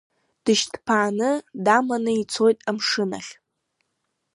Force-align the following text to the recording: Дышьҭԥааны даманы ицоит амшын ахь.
Дышьҭԥааны 0.43 1.29
даманы 1.65 2.11
ицоит 2.21 2.57
амшын 2.69 3.11
ахь. 3.19 3.31